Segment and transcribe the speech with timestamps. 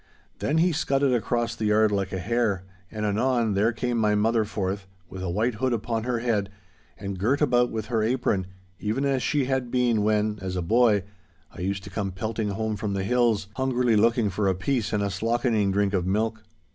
[0.39, 4.45] Then he scudded across the yard like a hare, and, anon, there came my mother
[4.45, 6.49] forth, with a white hood upon her head,
[6.97, 11.03] and girt about with her apron—even as she had been when, as a boy,
[11.53, 15.03] I used to come pelting home from the hills, hungrily looking for a piece and
[15.03, 16.41] a slockening drink of milk.